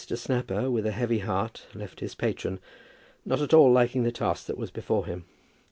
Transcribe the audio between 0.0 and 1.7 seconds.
Snapper, with a heavy heart,